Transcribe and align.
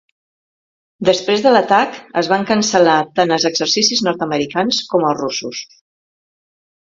Després 1.09 1.43
de 1.43 1.51
l'atac, 1.55 1.99
es 2.21 2.29
van 2.31 2.45
cancel·lar 2.51 2.95
tant 3.19 3.35
els 3.37 3.45
exercicis 3.51 4.03
nord-americans 4.09 4.81
com 4.95 5.07
els 5.11 5.21
russos. 5.21 5.63